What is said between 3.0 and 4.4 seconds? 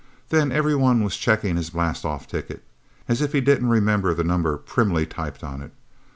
as if he didn't remember the